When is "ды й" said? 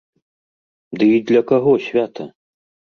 0.97-1.21